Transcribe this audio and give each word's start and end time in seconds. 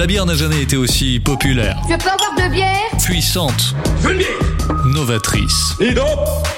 La 0.00 0.06
bière 0.06 0.24
n'a 0.24 0.34
jamais 0.34 0.62
été 0.62 0.78
aussi 0.78 1.20
populaire, 1.20 1.76
Je 1.82 1.94
peux 1.94 2.08
avoir 2.08 2.34
de 2.34 2.50
bière 2.50 2.70
puissante, 3.04 3.74
Une 4.02 4.16
bière 4.16 4.28
novatrice. 4.86 5.74
Et 5.78 5.92
donc 5.92 6.06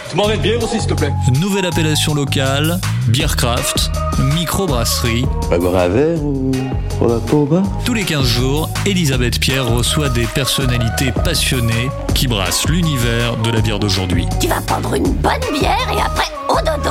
Tu 0.09 0.17
m'en 0.17 0.31
une 0.31 0.41
bière 0.41 0.63
aussi, 0.63 0.79
s'il 0.79 0.87
te 0.89 0.95
plaît. 0.95 1.11
Nouvelle 1.41 1.67
appellation 1.67 2.15
locale, 2.15 2.79
Beercraft, 3.09 3.91
microbrasserie. 4.37 5.27
Pas 5.51 5.59
boire 5.59 5.75
un 5.75 5.89
verre 5.89 6.23
ou 6.23 6.53
pour 6.99 7.09
la 7.09 7.19
peau 7.19 7.49
Tous 7.85 7.95
les 7.95 8.05
15 8.05 8.25
jours, 8.25 8.71
Elisabeth 8.87 9.41
Pierre 9.41 9.67
reçoit 9.67 10.09
des 10.09 10.27
personnalités 10.27 11.11
passionnées 11.11 11.91
qui 12.15 12.29
brassent 12.29 12.69
l'univers 12.69 13.37
de 13.39 13.51
la 13.51 13.61
bière 13.61 13.81
d'aujourd'hui. 13.81 14.25
Tu 14.41 14.47
vas 14.47 14.61
prendre 14.61 14.95
une 14.95 15.15
bonne 15.15 15.41
bière 15.53 15.89
et 15.93 16.01
après 16.01 16.31
au 16.49 16.59
dodo. 16.59 16.91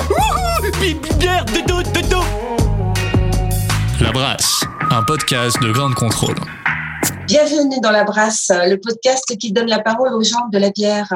Bière 1.18 1.46
de 1.46 1.66
dos, 1.66 1.82
de 1.82 2.10
dos 2.10 2.26
La 4.02 4.12
Brasse, 4.12 4.66
un 4.91 5.04
podcast 5.04 5.57
de 5.62 5.71
grande 5.71 5.96
contrôle. 5.96 6.35
Bienvenue 7.26 7.79
dans 7.79 7.91
La 7.91 8.04
Brasse, 8.04 8.52
le 8.52 8.76
podcast 8.76 9.38
qui 9.38 9.54
donne 9.54 9.70
la 9.70 9.79
parole 9.79 10.13
aux 10.13 10.21
gens 10.21 10.49
de 10.52 10.57
la 10.57 10.70
bière. 10.70 11.13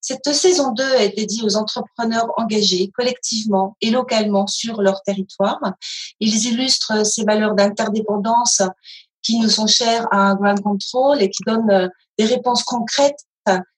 Cette 0.00 0.32
saison 0.32 0.70
2 0.72 0.84
est 1.00 1.16
dédiée 1.16 1.42
aux 1.42 1.56
entrepreneurs 1.56 2.28
engagés 2.36 2.88
collectivement 2.96 3.76
et 3.80 3.90
localement 3.90 4.46
sur 4.46 4.80
leur 4.80 5.02
territoire. 5.02 5.58
Ils 6.20 6.46
illustrent 6.46 7.04
ces 7.04 7.24
valeurs 7.24 7.56
d'interdépendance 7.56 8.62
qui 9.22 9.40
nous 9.40 9.48
sont 9.48 9.66
chères 9.66 10.06
à 10.12 10.36
Ground 10.36 10.62
Control 10.62 11.20
et 11.20 11.28
qui 11.28 11.42
donnent 11.44 11.70
euh, 11.70 11.88
des 12.18 12.26
réponses 12.26 12.62
concrètes 12.62 13.18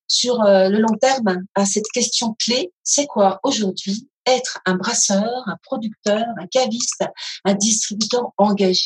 sur 0.06 0.42
euh, 0.42 0.68
le 0.68 0.78
long 0.78 0.96
terme 1.00 1.42
à 1.54 1.64
cette 1.64 1.88
question 1.94 2.36
clé. 2.38 2.70
C'est 2.82 3.06
quoi 3.06 3.40
aujourd'hui 3.42 4.10
être 4.26 4.58
un 4.66 4.74
brasseur, 4.74 5.30
un 5.46 5.56
producteur, 5.62 6.24
un 6.38 6.46
caviste, 6.48 7.04
un 7.46 7.54
distributeur 7.54 8.28
engagé? 8.36 8.84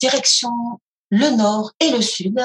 Direction 0.00 0.50
le 1.10 1.36
nord 1.36 1.72
et 1.80 1.90
le 1.90 2.02
sud, 2.02 2.40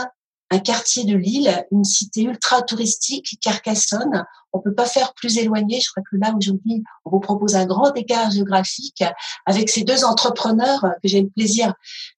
un 0.52 0.60
quartier 0.60 1.06
de 1.06 1.16
Lille, 1.16 1.66
une 1.72 1.84
cité 1.84 2.24
ultra 2.24 2.62
touristique, 2.62 3.38
Carcassonne. 3.42 4.26
On 4.54 4.60
peut 4.60 4.74
pas 4.74 4.86
faire 4.86 5.14
plus 5.14 5.38
éloigné. 5.38 5.80
Je 5.80 5.90
crois 5.90 6.04
que 6.04 6.18
là 6.18 6.34
aujourd'hui, 6.38 6.84
on 7.06 7.12
vous 7.12 7.22
propose 7.22 7.56
un 7.56 7.66
grand 7.66 7.94
écart 7.96 8.32
géographique 8.32 9.04
avec 9.46 9.70
ces 9.70 9.84
deux 9.84 10.04
entrepreneurs 10.04 10.86
que 11.02 11.08
j'ai 11.08 11.22
le 11.22 11.30
plaisir 11.30 11.74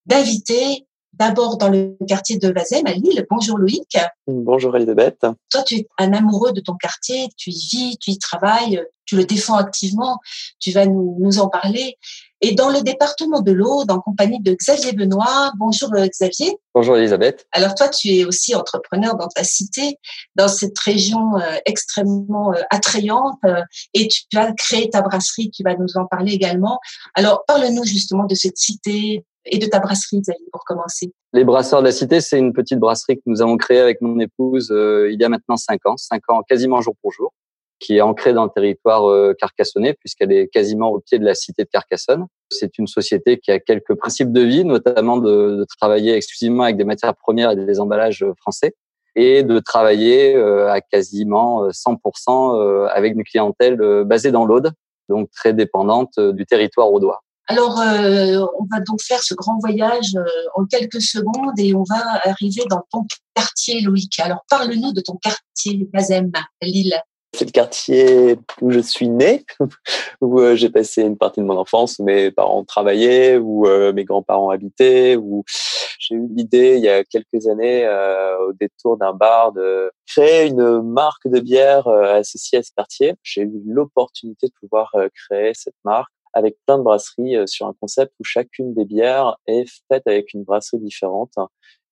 d'inviter. 0.05 0.87
D'abord 1.13 1.57
dans 1.59 1.69
le 1.69 1.95
quartier 2.07 2.39
de 2.39 2.51
Vazem 2.51 2.87
à 2.87 2.93
Lille. 2.93 3.23
Bonjour 3.29 3.59
Loïc. 3.59 3.99
Bonjour 4.25 4.75
Elisabeth. 4.75 5.19
Toi, 5.51 5.61
tu 5.61 5.75
es 5.75 5.87
un 5.99 6.11
amoureux 6.11 6.53
de 6.53 6.59
ton 6.59 6.73
quartier, 6.73 7.27
tu 7.37 7.51
y 7.51 7.67
vis, 7.71 7.97
tu 7.99 8.09
y 8.09 8.17
travailles, 8.17 8.83
tu 9.05 9.15
le 9.15 9.25
défends 9.25 9.57
activement. 9.57 10.17
Tu 10.59 10.71
vas 10.71 10.87
nous, 10.87 11.17
nous 11.19 11.37
en 11.37 11.49
parler. 11.49 11.99
Et 12.45 12.53
dans 12.55 12.69
le 12.69 12.81
département 12.81 13.39
de 13.39 13.53
l'Aude, 13.53 13.89
en 13.89 14.01
compagnie 14.01 14.41
de 14.41 14.53
Xavier 14.53 14.91
Benoît. 14.91 15.53
Bonjour 15.57 15.89
euh, 15.95 16.07
Xavier. 16.07 16.57
Bonjour 16.75 16.97
Elisabeth. 16.97 17.47
Alors 17.53 17.73
toi, 17.73 17.87
tu 17.87 18.09
es 18.09 18.25
aussi 18.25 18.53
entrepreneur 18.53 19.15
dans 19.15 19.29
ta 19.29 19.45
cité, 19.45 19.97
dans 20.35 20.49
cette 20.49 20.77
région 20.77 21.37
euh, 21.37 21.55
extrêmement 21.65 22.51
euh, 22.51 22.59
attrayante, 22.69 23.39
euh, 23.45 23.61
et 23.93 24.09
tu 24.09 24.37
as 24.37 24.51
créé 24.51 24.89
ta 24.89 25.01
brasserie. 25.01 25.51
Tu 25.51 25.63
vas 25.63 25.75
nous 25.75 25.95
en 25.95 26.05
parler 26.05 26.33
également. 26.33 26.81
Alors 27.15 27.45
parle-nous 27.47 27.85
justement 27.85 28.25
de 28.25 28.35
cette 28.35 28.57
cité 28.57 29.23
et 29.45 29.57
de 29.57 29.65
ta 29.65 29.79
brasserie, 29.79 30.19
Xavier, 30.19 30.45
pour 30.51 30.63
commencer. 30.65 31.13
Les 31.33 31.43
Brasseurs 31.43 31.81
de 31.81 31.87
la 31.87 31.91
Cité, 31.91 32.21
c'est 32.21 32.37
une 32.37 32.53
petite 32.53 32.79
brasserie 32.79 33.17
que 33.17 33.23
nous 33.25 33.41
avons 33.41 33.57
créée 33.57 33.79
avec 33.79 34.01
mon 34.01 34.19
épouse 34.19 34.69
euh, 34.71 35.09
il 35.11 35.19
y 35.19 35.23
a 35.23 35.29
maintenant 35.29 35.57
cinq 35.57 35.85
ans, 35.85 35.97
cinq 35.97 36.21
ans 36.29 36.41
quasiment 36.47 36.81
jour 36.81 36.93
pour 37.01 37.11
jour, 37.11 37.33
qui 37.79 37.97
est 37.97 38.01
ancrée 38.01 38.33
dans 38.33 38.45
le 38.45 38.49
territoire 38.49 39.09
euh, 39.09 39.33
carcassonnais 39.37 39.93
puisqu'elle 39.93 40.31
est 40.31 40.47
quasiment 40.47 40.89
au 40.89 40.99
pied 40.99 41.19
de 41.19 41.25
la 41.25 41.35
cité 41.35 41.63
de 41.63 41.69
Carcassonne. 41.69 42.25
C'est 42.49 42.77
une 42.77 42.87
société 42.87 43.39
qui 43.39 43.51
a 43.51 43.59
quelques 43.59 43.95
principes 43.95 44.31
de 44.31 44.41
vie, 44.41 44.63
notamment 44.63 45.17
de, 45.17 45.57
de 45.57 45.65
travailler 45.79 46.13
exclusivement 46.13 46.63
avec 46.63 46.77
des 46.77 46.85
matières 46.85 47.15
premières 47.15 47.51
et 47.51 47.55
des 47.55 47.79
emballages 47.79 48.23
euh, 48.23 48.33
français 48.39 48.73
et 49.15 49.43
de 49.43 49.59
travailler 49.59 50.35
euh, 50.35 50.71
à 50.71 50.81
quasiment 50.81 51.65
euh, 51.65 51.69
100% 51.69 52.57
euh, 52.59 52.87
avec 52.87 53.13
une 53.13 53.23
clientèle 53.23 53.81
euh, 53.81 54.03
basée 54.03 54.31
dans 54.31 54.45
l'Aude, 54.45 54.71
donc 55.09 55.29
très 55.31 55.53
dépendante 55.53 56.13
euh, 56.17 56.33
du 56.33 56.45
territoire 56.45 56.91
audois. 56.91 57.21
Alors, 57.47 57.79
euh, 57.81 58.45
on 58.57 58.65
va 58.71 58.79
donc 58.79 59.01
faire 59.01 59.21
ce 59.21 59.33
grand 59.33 59.59
voyage 59.59 60.15
euh, 60.15 60.23
en 60.55 60.65
quelques 60.65 61.01
secondes 61.01 61.59
et 61.59 61.75
on 61.75 61.83
va 61.83 62.21
arriver 62.23 62.63
dans 62.69 62.81
ton 62.89 63.05
quartier, 63.35 63.81
Loïc. 63.81 64.17
Alors, 64.19 64.45
parle-nous 64.49 64.93
de 64.93 65.01
ton 65.01 65.17
quartier, 65.17 65.89
Bazem, 65.91 66.31
à 66.35 66.65
Lille. 66.65 66.95
C'est 67.35 67.45
le 67.45 67.51
quartier 67.51 68.37
où 68.61 68.69
je 68.69 68.79
suis 68.79 69.09
né, 69.09 69.43
où 70.21 70.39
euh, 70.39 70.55
j'ai 70.55 70.69
passé 70.69 71.01
une 71.01 71.17
partie 71.17 71.39
de 71.39 71.45
mon 71.45 71.57
enfance, 71.57 71.97
mes 71.97 72.29
parents 72.29 72.63
travaillaient, 72.63 73.37
où 73.37 73.65
euh, 73.65 73.91
mes 73.91 74.03
grands-parents 74.03 74.51
habitaient, 74.51 75.15
où 75.15 75.43
j'ai 75.97 76.13
eu 76.13 76.27
l'idée 76.29 76.75
il 76.77 76.83
y 76.83 76.89
a 76.89 77.03
quelques 77.03 77.47
années, 77.47 77.87
euh, 77.87 78.37
au 78.49 78.53
détour 78.53 78.97
d'un 78.97 79.13
bar, 79.13 79.51
de 79.51 79.91
créer 80.05 80.47
une 80.47 80.83
marque 80.83 81.27
de 81.27 81.39
bière 81.39 81.87
associée 81.87 82.59
à 82.59 82.63
ce 82.63 82.71
quartier. 82.75 83.15
J'ai 83.23 83.41
eu 83.41 83.61
l'opportunité 83.65 84.47
de 84.47 84.53
pouvoir 84.59 84.95
créer 85.15 85.53
cette 85.55 85.75
marque 85.83 86.13
avec 86.33 86.57
plein 86.67 86.77
de 86.77 86.83
brasseries 86.83 87.47
sur 87.47 87.65
un 87.65 87.73
concept 87.79 88.13
où 88.19 88.23
chacune 88.23 88.75
des 88.75 88.85
bières 88.85 89.37
est 89.47 89.65
faite 89.87 90.03
avec 90.05 90.33
une 90.35 90.43
brasserie 90.43 90.79
différente 90.79 91.33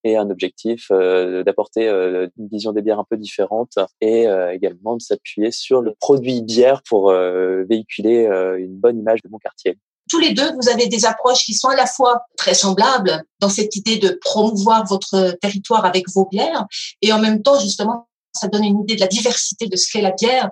et 0.04 0.18
un 0.18 0.30
objectif 0.30 0.88
euh, 0.92 1.44
d'apporter 1.44 1.88
euh, 1.88 2.28
une 2.38 2.48
vision 2.48 2.72
des 2.72 2.82
bières 2.82 3.00
un 3.00 3.06
peu 3.10 3.18
différente 3.18 3.74
et 4.00 4.28
euh, 4.28 4.54
également 4.54 4.96
de 4.96 5.02
s'appuyer 5.02 5.52
sur 5.52 5.82
le 5.82 5.94
produit 6.00 6.42
bière 6.42 6.82
pour 6.88 7.10
euh, 7.10 7.64
véhiculer 7.70 8.26
euh, 8.26 8.60
une 8.60 8.76
bonne 8.76 9.00
image 9.00 9.22
de 9.24 9.30
mon 9.30 9.38
quartier. 9.38 9.78
Tous 10.10 10.20
les 10.20 10.34
deux, 10.34 10.52
vous 10.62 10.70
avez 10.70 10.88
des 10.88 11.06
approches 11.06 11.46
qui 11.46 11.54
sont 11.54 11.70
à 11.70 11.76
la 11.76 11.86
fois 11.86 12.24
très 12.38 12.54
semblables 12.54 13.24
dans 13.40 13.50
cette 13.50 13.76
idée 13.76 13.98
de 13.98 14.18
promouvoir 14.22 14.86
votre 14.86 15.38
territoire 15.42 15.86
avec 15.86 16.10
vos 16.10 16.28
bières 16.30 16.66
et 17.02 17.14
en 17.14 17.20
même 17.20 17.42
temps, 17.42 17.60
justement, 17.60 18.08
ça 18.34 18.48
donne 18.48 18.64
une 18.64 18.82
idée 18.82 18.96
de 18.96 19.02
la 19.02 19.08
diversité 19.08 19.68
de 19.68 19.76
ce 19.76 19.92
qu'est 19.92 20.02
la 20.02 20.12
bière 20.12 20.50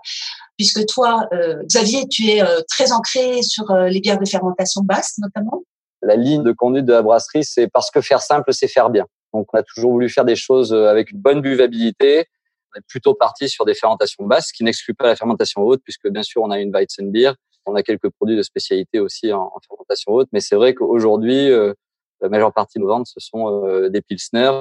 puisque 0.60 0.86
toi, 0.88 1.26
euh, 1.32 1.64
Xavier, 1.64 2.06
tu 2.10 2.28
es 2.28 2.44
euh, 2.44 2.60
très 2.70 2.92
ancré 2.92 3.42
sur 3.42 3.72
euh, 3.72 3.88
les 3.88 4.02
bières 4.02 4.20
de 4.20 4.28
fermentation 4.28 4.82
basse, 4.82 5.18
notamment. 5.18 5.64
La 6.02 6.18
ligne 6.18 6.44
de 6.44 6.52
conduite 6.52 6.86
de 6.86 6.92
la 6.92 7.02
brasserie, 7.02 7.46
c'est 7.46 7.70
parce 7.70 7.90
que 7.90 8.02
faire 8.02 8.22
simple, 8.22 8.54
c'est 8.54 8.68
faire 8.68 8.90
bien. 8.90 9.06
Donc, 9.34 9.48
on 9.54 9.58
a 9.58 9.64
toujours 9.64 9.92
voulu 9.92 10.10
faire 10.10 10.26
des 10.26 10.36
choses 10.36 10.74
euh, 10.74 10.88
avec 10.88 11.12
une 11.12 11.20
bonne 11.20 11.42
buvabilité. 11.42 12.26
On 12.74 12.80
est 12.80 12.86
plutôt 12.88 13.14
parti 13.14 13.50
sur 13.50 13.66
des 13.66 13.74
fermentations 13.74 14.26
basses, 14.26 14.52
qui 14.52 14.64
n'exclut 14.64 14.94
pas 14.94 15.08
la 15.08 15.16
fermentation 15.16 15.62
haute, 15.62 15.82
puisque 15.84 16.08
bien 16.10 16.24
sûr, 16.24 16.42
on 16.42 16.52
a 16.52 16.60
une 16.60 16.72
Weizenbier. 16.72 17.32
On 17.66 17.76
a 17.76 17.84
quelques 17.84 18.10
produits 18.10 18.38
de 18.38 18.42
spécialité 18.42 19.00
aussi 19.00 19.32
en, 19.32 19.52
en 19.54 19.60
fermentation 19.68 20.14
haute. 20.14 20.30
Mais 20.32 20.40
c'est 20.40 20.56
vrai 20.56 20.74
qu'aujourd'hui, 20.74 21.52
euh, 21.52 21.74
la 22.22 22.30
majeure 22.30 22.54
partie 22.54 22.80
de 22.80 22.84
nos 22.84 22.90
ventes, 22.90 23.08
ce 23.08 23.20
sont 23.20 23.66
euh, 23.66 23.90
des 23.90 24.02
Pilsner. 24.02 24.52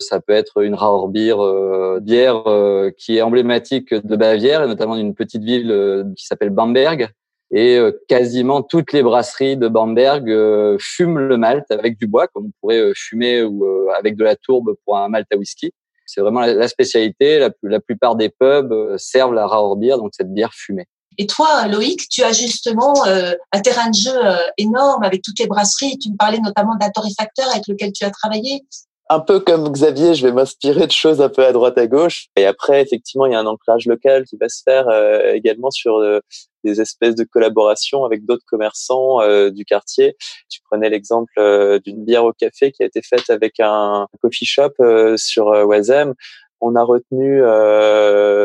Ça 0.00 0.20
peut 0.20 0.32
être 0.32 0.62
une 0.62 0.74
Rauerbier, 0.74 1.32
euh, 1.36 2.00
bière 2.00 2.48
euh, 2.48 2.90
qui 2.96 3.16
est 3.18 3.22
emblématique 3.22 3.94
de 3.94 4.16
Bavière, 4.16 4.62
et 4.64 4.66
notamment 4.66 4.96
d'une 4.96 5.14
petite 5.14 5.44
ville 5.44 5.70
euh, 5.70 6.04
qui 6.16 6.26
s'appelle 6.26 6.50
Bamberg. 6.50 7.10
Et 7.54 7.76
euh, 7.76 7.92
quasiment 8.08 8.62
toutes 8.62 8.92
les 8.92 9.02
brasseries 9.02 9.56
de 9.56 9.68
Bamberg 9.68 10.28
euh, 10.30 10.78
fument 10.80 11.18
le 11.18 11.36
malt 11.36 11.70
avec 11.70 11.98
du 11.98 12.06
bois, 12.06 12.26
comme 12.28 12.46
on 12.46 12.50
pourrait 12.60 12.80
euh, 12.80 12.92
fumer 12.96 13.42
ou 13.42 13.90
avec 13.90 14.16
de 14.16 14.24
la 14.24 14.36
tourbe 14.36 14.74
pour 14.84 14.96
un 14.96 15.08
malt 15.08 15.26
à 15.32 15.36
whisky. 15.36 15.72
C'est 16.06 16.20
vraiment 16.20 16.40
la, 16.40 16.68
spécialité. 16.68 17.38
La, 17.38 17.50
la, 17.62 17.80
plupart 17.80 18.16
des 18.16 18.28
pubs 18.28 18.96
servent 18.96 19.34
la 19.34 19.46
Rauerbier, 19.46 19.90
donc 19.90 20.12
cette 20.14 20.32
bière 20.32 20.52
fumée. 20.52 20.86
Et 21.18 21.26
toi, 21.26 21.66
Loïc, 21.68 22.08
tu 22.08 22.22
as 22.22 22.32
justement 22.32 23.06
euh, 23.06 23.34
un 23.52 23.60
terrain 23.60 23.90
de 23.90 23.94
jeu 23.94 24.14
euh, 24.14 24.36
énorme 24.56 25.02
avec 25.02 25.22
toutes 25.22 25.38
les 25.38 25.46
brasseries. 25.46 25.98
Tu 25.98 26.10
me 26.10 26.16
parlais 26.16 26.38
notamment 26.38 26.76
d'un 26.76 26.90
torréfacteur 26.90 27.48
avec 27.50 27.68
lequel 27.68 27.92
tu 27.92 28.04
as 28.04 28.10
travaillé. 28.10 28.64
Un 29.08 29.20
peu 29.20 29.40
comme 29.40 29.70
Xavier, 29.70 30.14
je 30.14 30.26
vais 30.26 30.32
m'inspirer 30.32 30.86
de 30.86 30.92
choses 30.92 31.20
un 31.20 31.28
peu 31.28 31.44
à 31.44 31.52
droite 31.52 31.76
à 31.76 31.86
gauche. 31.86 32.28
Et 32.36 32.46
après, 32.46 32.80
effectivement, 32.80 33.26
il 33.26 33.32
y 33.32 33.34
a 33.34 33.40
un 33.40 33.46
ancrage 33.46 33.86
local 33.86 34.24
qui 34.24 34.36
va 34.36 34.48
se 34.48 34.62
faire 34.62 34.88
euh, 34.88 35.32
également 35.32 35.70
sur 35.70 35.96
euh, 35.98 36.20
des 36.64 36.80
espèces 36.80 37.14
de 37.14 37.24
collaborations 37.24 38.04
avec 38.04 38.24
d'autres 38.24 38.44
commerçants 38.46 39.20
euh, 39.20 39.50
du 39.50 39.64
quartier. 39.64 40.16
Tu 40.48 40.60
prenais 40.62 40.88
l'exemple 40.88 41.32
euh, 41.38 41.78
d'une 41.80 42.04
bière 42.04 42.24
au 42.24 42.32
café 42.32 42.72
qui 42.72 42.82
a 42.82 42.86
été 42.86 43.02
faite 43.02 43.28
avec 43.28 43.60
un 43.60 44.06
coffee 44.22 44.46
shop 44.46 44.72
euh, 44.80 45.16
sur 45.16 45.48
euh, 45.48 45.64
Wazem. 45.64 46.14
on 46.60 46.74
a 46.76 46.82
retenu 46.82 47.42
euh, 47.42 48.41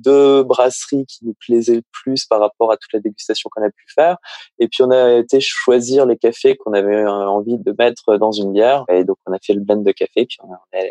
deux 0.00 0.42
brasseries 0.42 1.06
qui 1.06 1.24
nous 1.24 1.34
plaisaient 1.38 1.76
le 1.76 1.82
plus 1.92 2.26
par 2.26 2.40
rapport 2.40 2.72
à 2.72 2.76
toute 2.76 2.92
la 2.92 3.00
dégustation 3.00 3.50
qu'on 3.52 3.64
a 3.64 3.70
pu 3.70 3.84
faire. 3.94 4.16
Et 4.58 4.68
puis 4.68 4.82
on 4.82 4.90
a 4.90 5.12
été 5.18 5.40
choisir 5.40 6.06
les 6.06 6.16
cafés 6.16 6.56
qu'on 6.56 6.72
avait 6.72 7.04
envie 7.06 7.58
de 7.58 7.74
mettre 7.78 8.16
dans 8.16 8.32
une 8.32 8.52
bière. 8.52 8.84
Et 8.88 9.04
donc 9.04 9.16
on 9.26 9.32
a 9.32 9.38
fait 9.44 9.54
le 9.54 9.60
blend 9.60 9.82
de 9.82 9.92
café, 9.92 10.26
puis 10.26 10.38
on 10.42 10.52
a, 10.52 10.60
on 10.72 10.78
a 10.78 10.82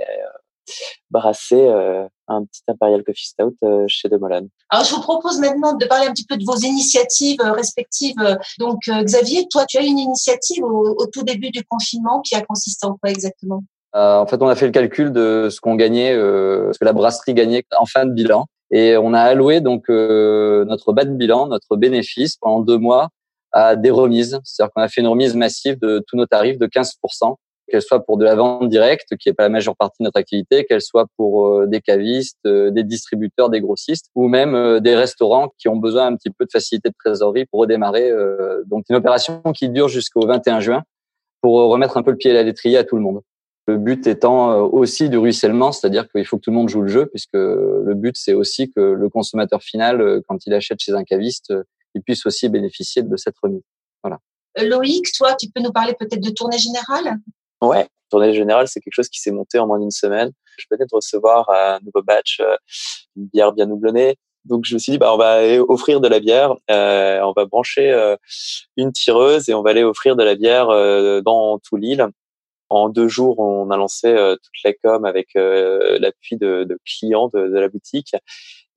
brassé 1.10 1.56
euh, 1.56 2.06
un 2.28 2.46
petit 2.46 2.62
Imperial 2.68 3.04
Coffee 3.04 3.28
Stout 3.28 3.56
euh, 3.64 3.86
chez 3.88 4.10
De 4.10 4.20
Alors, 4.70 4.86
je 4.86 4.94
vous 4.94 5.02
propose 5.02 5.40
maintenant 5.40 5.74
de 5.74 5.86
parler 5.86 6.08
un 6.08 6.12
petit 6.12 6.26
peu 6.26 6.38
de 6.38 6.46
vos 6.46 6.58
initiatives 6.58 7.42
euh, 7.42 7.52
respectives. 7.52 8.16
Donc, 8.60 8.82
Xavier, 8.88 9.48
toi, 9.50 9.66
tu 9.68 9.78
as 9.78 9.82
une 9.82 10.00
initiative 10.00 10.64
au, 10.64 10.96
au, 10.98 11.08
tout 11.08 11.24
début 11.24 11.52
du 11.52 11.64
confinement 11.66 12.22
qui 12.22 12.36
a 12.36 12.42
consisté 12.42 12.86
en 12.86 12.96
quoi 12.96 13.10
exactement? 13.10 13.64
En 13.94 14.28
fait, 14.28 14.42
on 14.42 14.48
a 14.48 14.56
fait 14.56 14.68
le 14.68 14.72
calcul 14.72 15.12
de 15.12 15.50
ce 15.50 15.60
qu'on 15.60 15.74
gagnait, 15.74 16.14
ce 16.14 16.78
que 16.78 16.86
la 16.86 16.94
brasserie 16.94 17.34
gagnait 17.34 17.64
en 17.76 17.86
fin 17.88 18.06
de 18.06 18.12
bilan. 18.12 18.46
Et 18.72 18.98
on 18.98 19.14
a 19.14 19.22
alloué 19.22 19.62
donc 19.62 19.90
notre 19.90 20.94
bas 20.94 21.06
de 21.06 21.12
bilan, 21.12 21.48
notre 21.48 21.76
bénéfice 21.76 22.38
pendant 22.38 22.62
deux 22.62 22.78
mois 22.78 23.10
à 23.52 23.76
des 23.76 23.90
remises. 23.90 24.40
C'est-à-dire 24.44 24.72
qu'on 24.74 24.82
a 24.82 24.88
fait 24.88 25.02
une 25.02 25.08
remise 25.08 25.36
massive 25.36 25.80
de 25.80 26.04
tous 26.08 26.16
nos 26.16 26.28
tarifs 26.28 26.60
de 26.60 26.68
15% 26.68 27.36
qu'elle 27.70 27.82
soit 27.82 28.04
pour 28.04 28.18
de 28.18 28.26
la 28.26 28.36
vente 28.36 28.68
directe, 28.68 29.16
qui 29.18 29.30
est 29.30 29.34
pas 29.34 29.44
la 29.44 29.50
majeure 29.50 29.76
partie 29.76 30.02
de 30.02 30.06
notre 30.06 30.20
activité, 30.20 30.66
qu'elle 30.66 30.82
soit 30.82 31.06
pour 31.18 31.48
euh, 31.48 31.68
des 31.68 31.82
cavistes, 31.82 32.40
euh, 32.46 32.72
des 32.72 32.84
distributeurs, 32.84 33.50
des 33.50 33.62
grossistes, 33.62 34.10
ou 34.16 34.28
même 34.28 34.56
euh, 34.56 34.80
des 34.80 34.96
restaurants 34.96 35.50
qui 35.58 35.68
ont 35.68 35.78
besoin 35.78 36.08
un 36.08 36.16
petit 36.16 36.32
peu 36.32 36.46
de 36.46 36.52
facilité 36.52 36.90
de 36.90 36.96
trésorerie 36.98 37.46
pour 37.46 37.62
redémarrer. 37.62 38.12
Donc 38.66 38.86
une 38.90 38.96
opération 38.96 39.42
qui 39.54 39.70
dure 39.70 39.88
jusqu'au 39.88 40.26
21 40.26 40.60
juin 40.60 40.84
pour 41.42 41.54
remettre 41.70 41.98
un 41.98 42.04
peu 42.04 42.12
le 42.12 42.18
pied 42.18 42.36
à 42.38 42.44
l'étrier 42.44 42.78
à 42.78 42.84
tout 42.84 42.96
le 42.96 43.02
monde. 43.02 43.22
Le 43.70 43.78
but 43.78 44.08
étant 44.08 44.64
aussi 44.64 45.10
du 45.10 45.18
ruissellement, 45.20 45.72
c'est-à-dire 45.72 46.10
qu'il 46.10 46.26
faut 46.26 46.38
que 46.38 46.42
tout 46.42 46.50
le 46.50 46.56
monde 46.56 46.70
joue 46.70 46.82
le 46.82 46.88
jeu, 46.88 47.06
puisque 47.06 47.36
le 47.36 47.94
but 47.94 48.16
c'est 48.18 48.34
aussi 48.34 48.72
que 48.72 48.80
le 48.80 49.10
consommateur 49.10 49.62
final, 49.62 50.22
quand 50.28 50.46
il 50.48 50.56
achète 50.56 50.80
chez 50.80 50.94
un 50.94 51.04
caviste, 51.04 51.54
il 51.94 52.02
puisse 52.02 52.26
aussi 52.26 52.50
bénéficier 52.50 53.04
de 53.04 53.16
cette 53.16 53.36
remise. 53.44 53.62
Voilà. 54.04 54.18
Loïc, 54.58 55.12
toi, 55.16 55.36
tu 55.36 55.50
peux 55.54 55.62
nous 55.62 55.72
parler 55.72 55.94
peut-être 55.94 56.20
de 56.20 56.32
tournée 56.32 56.58
générale? 56.58 57.18
Ouais, 57.62 57.88
tournée 58.10 58.34
générale, 58.34 58.68
c'est 58.68 58.80
quelque 58.80 58.96
chose 58.96 59.10
qui 59.10 59.20
s'est 59.20 59.32
monté 59.32 59.60
en 59.60 59.68
moins 59.68 59.80
d'une 59.80 59.92
semaine. 59.92 60.32
Je 60.58 60.66
venais 60.72 60.86
de 60.86 60.96
recevoir 60.96 61.48
un 61.50 61.80
nouveau 61.86 62.02
batch, 62.04 62.40
euh, 62.40 62.56
une 63.16 63.28
bière 63.28 63.52
bien 63.54 63.70
houblonnée. 63.70 64.18
Donc 64.46 64.66
je 64.66 64.74
me 64.74 64.80
suis 64.80 64.94
dit, 64.94 64.98
bah, 64.98 65.14
on 65.14 65.18
va 65.18 65.42
offrir 65.68 66.02
de 66.02 66.08
la 66.08 66.20
bière, 66.20 66.56
euh, 66.72 67.20
on 67.22 67.34
va 67.34 67.46
brancher 67.46 67.92
euh, 67.92 68.16
une 68.78 68.92
tireuse 68.92 69.50
et 69.50 69.54
on 69.54 69.62
va 69.62 69.72
aller 69.72 69.84
offrir 69.84 70.16
de 70.16 70.24
la 70.24 70.36
bière 70.36 70.70
euh, 70.70 71.22
dans 71.22 71.60
tout 71.60 71.76
l'île. 71.76 72.08
En 72.70 72.90
deux 72.90 73.08
jours, 73.08 73.40
on 73.40 73.70
a 73.72 73.78
lancé 73.78 74.14
toute 74.14 74.64
la 74.64 74.74
com 74.74 75.06
avec 75.06 75.30
l'appui 75.36 76.38
de, 76.38 76.80
clients 76.86 77.30
de, 77.34 77.40
la 77.40 77.68
boutique 77.68 78.14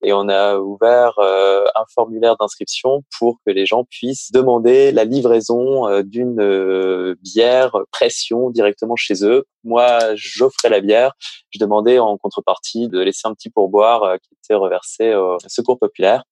et 0.03 0.13
on 0.13 0.29
a 0.29 0.59
ouvert 0.59 1.19
euh, 1.19 1.65
un 1.77 1.85
formulaire 1.95 2.37
d'inscription 2.37 3.05
pour 3.19 3.39
que 3.47 3.53
les 3.53 3.67
gens 3.67 3.85
puissent 3.85 4.33
demander 4.33 4.91
la 4.91 5.05
livraison 5.05 5.87
euh, 5.87 6.03
d'une 6.03 6.41
euh, 6.41 7.15
bière 7.23 7.77
pression 7.93 8.51
directement 8.51 8.97
chez 8.97 9.25
eux. 9.25 9.45
Moi, 9.63 10.01
j'offrais 10.17 10.71
la 10.71 10.81
bière. 10.81 11.13
Je 11.51 11.61
demandais 11.61 12.01
en 12.01 12.19
contrepartie 12.19 12.89
de 12.89 12.99
laisser 12.99 13.29
un 13.29 13.35
petit 13.35 13.49
pourboire 13.49 14.19
qui 14.21 14.35
était 14.43 14.55
reversé 14.55 15.15
au 15.15 15.39
Secours 15.47 15.79
populaire. 15.79 16.25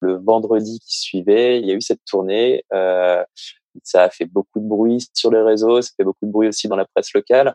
Le 0.00 0.18
vendredi 0.24 0.78
qui 0.78 1.00
suivait, 1.00 1.58
il 1.58 1.66
y 1.66 1.72
a 1.72 1.74
eu 1.74 1.80
cette 1.80 2.04
tournée. 2.08 2.62
Ça 3.82 4.04
a 4.04 4.10
fait 4.10 4.26
beaucoup 4.26 4.60
de 4.60 4.68
bruit 4.68 5.06
sur 5.14 5.30
les 5.30 5.42
réseaux, 5.42 5.80
ça 5.82 5.90
fait 5.96 6.04
beaucoup 6.04 6.26
de 6.26 6.30
bruit 6.30 6.48
aussi 6.48 6.68
dans 6.68 6.76
la 6.76 6.86
presse 6.86 7.12
locale. 7.14 7.54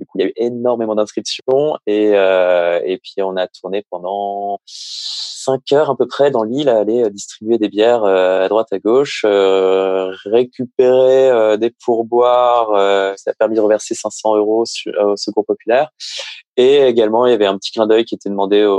Du 0.00 0.06
coup, 0.06 0.18
il 0.18 0.22
y 0.22 0.24
a 0.24 0.28
eu 0.28 0.32
énormément 0.36 0.94
d'inscriptions 0.94 1.76
et, 1.86 2.12
euh, 2.14 2.80
et 2.84 2.98
puis 2.98 3.22
on 3.22 3.36
a 3.36 3.46
tourné 3.46 3.84
pendant 3.90 4.58
cinq 5.42 5.72
heures 5.72 5.90
à 5.90 5.96
peu 5.96 6.06
près 6.06 6.30
dans 6.30 6.44
l'île 6.44 6.68
à 6.68 6.78
aller 6.78 7.02
euh, 7.02 7.10
distribuer 7.10 7.58
des 7.58 7.68
bières 7.68 8.04
euh, 8.04 8.44
à 8.44 8.48
droite 8.48 8.68
à 8.72 8.78
gauche, 8.78 9.24
euh, 9.26 10.12
récupérer 10.24 11.58
des 11.58 11.74
pourboires. 11.84 12.68
ça 13.16 13.30
a 13.30 13.34
permis 13.34 13.56
de 13.56 13.60
reverser 13.60 13.94
500 13.94 14.36
euros 14.36 14.64
au 15.00 15.16
Secours 15.16 15.44
populaire. 15.44 15.90
Et 16.56 16.82
également, 16.82 17.26
il 17.26 17.30
y 17.30 17.34
avait 17.34 17.46
un 17.46 17.56
petit 17.56 17.72
clin 17.72 17.86
d'œil 17.86 18.04
qui 18.04 18.14
était 18.14 18.28
demandé 18.28 18.60
à 18.62 18.78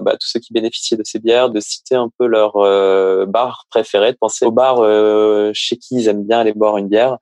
bah, 0.00 0.12
tous 0.12 0.28
ceux 0.28 0.40
qui 0.40 0.52
bénéficiaient 0.52 0.96
de 0.96 1.04
ces 1.04 1.18
bières 1.18 1.50
de 1.50 1.60
citer 1.60 1.94
un 1.94 2.10
peu 2.18 2.26
leur 2.26 2.54
bar 3.26 3.64
préféré, 3.70 4.12
de 4.12 4.18
penser 4.18 4.44
au 4.44 4.50
bar 4.50 4.76
chez 5.54 5.76
qui 5.76 5.96
ils 5.96 6.08
aiment 6.08 6.24
bien 6.24 6.40
aller 6.40 6.52
boire 6.52 6.76
une 6.76 6.88
bière 6.88 7.18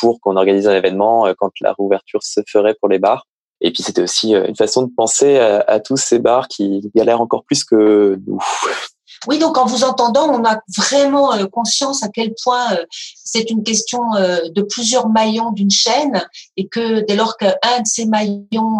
pour 0.00 0.20
qu'on 0.20 0.36
organise 0.36 0.68
un 0.68 0.74
événement 0.74 1.32
quand 1.38 1.50
la 1.60 1.72
réouverture 1.72 2.22
se 2.22 2.40
ferait 2.46 2.74
pour 2.80 2.88
les 2.88 2.98
bars. 2.98 3.26
Et 3.60 3.72
puis 3.72 3.82
c'était 3.82 4.02
aussi 4.02 4.34
euh, 4.34 4.46
une 4.46 4.56
façon 4.56 4.82
de 4.82 4.90
penser 4.96 5.38
à, 5.38 5.80
tous 5.80 5.96
ces 5.96 6.18
bars 6.18 6.48
qui 6.48 6.90
galèrent 6.94 7.20
encore 7.20 7.44
plus 7.44 7.64
que 7.64 8.18
nous. 8.26 8.38
Oui, 9.26 9.38
donc 9.38 9.58
en 9.58 9.66
vous 9.66 9.84
entendant, 9.84 10.28
on 10.28 10.44
a 10.44 10.60
vraiment 10.76 11.32
euh, 11.34 11.46
conscience 11.46 12.02
à 12.02 12.08
quel 12.08 12.34
point 12.42 12.72
euh, 12.72 12.84
c'est 12.90 13.50
une 13.50 13.62
question 13.62 14.00
de 14.18 14.62
plusieurs 14.62 15.08
maillons 15.08 15.52
d'une 15.52 15.70
chaîne 15.70 16.26
et 16.56 16.66
que 16.66 17.04
dès 17.06 17.14
lors 17.14 17.36
qu'un 17.36 17.80
de 17.80 17.86
ces 17.86 18.06
maillons 18.06 18.78